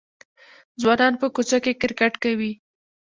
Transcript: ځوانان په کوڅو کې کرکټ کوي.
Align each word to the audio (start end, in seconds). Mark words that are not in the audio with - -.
ځوانان 0.81 1.13
په 1.21 1.27
کوڅو 1.35 1.57
کې 1.63 1.79
کرکټ 1.81 2.13
کوي. 2.23 2.51